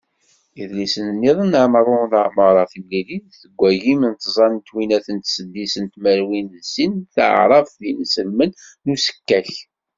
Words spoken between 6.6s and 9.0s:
d sin, Taɛrabt-Tineslemt n